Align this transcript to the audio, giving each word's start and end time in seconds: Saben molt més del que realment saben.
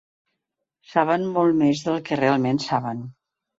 Saben 0.93 1.27
molt 1.35 1.59
més 1.61 1.85
del 1.91 2.01
que 2.09 2.19
realment 2.25 2.61
saben. 2.67 3.07